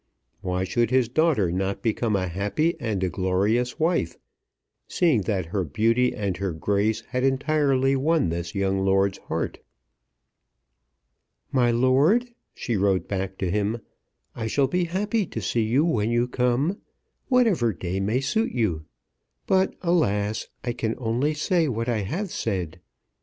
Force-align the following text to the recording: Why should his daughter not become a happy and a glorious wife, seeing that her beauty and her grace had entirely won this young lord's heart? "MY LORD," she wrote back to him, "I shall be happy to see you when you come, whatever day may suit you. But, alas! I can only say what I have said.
Why 0.41 0.63
should 0.63 0.89
his 0.89 1.07
daughter 1.09 1.51
not 1.51 1.83
become 1.83 2.15
a 2.15 2.25
happy 2.27 2.73
and 2.79 3.03
a 3.03 3.09
glorious 3.11 3.79
wife, 3.79 4.17
seeing 4.87 5.21
that 5.29 5.45
her 5.53 5.63
beauty 5.63 6.11
and 6.15 6.37
her 6.37 6.53
grace 6.53 7.01
had 7.09 7.23
entirely 7.23 7.95
won 7.95 8.29
this 8.29 8.55
young 8.55 8.83
lord's 8.83 9.19
heart? 9.19 9.59
"MY 11.51 11.69
LORD," 11.69 12.33
she 12.55 12.75
wrote 12.77 13.07
back 13.07 13.37
to 13.37 13.51
him, 13.51 13.77
"I 14.35 14.47
shall 14.47 14.65
be 14.65 14.85
happy 14.85 15.27
to 15.27 15.39
see 15.39 15.61
you 15.65 15.85
when 15.85 16.09
you 16.09 16.27
come, 16.27 16.79
whatever 17.27 17.71
day 17.71 17.99
may 17.99 18.21
suit 18.21 18.51
you. 18.51 18.85
But, 19.45 19.75
alas! 19.83 20.47
I 20.63 20.73
can 20.73 20.95
only 20.97 21.35
say 21.35 21.67
what 21.67 21.87
I 21.87 21.99
have 21.99 22.31
said. 22.31 22.79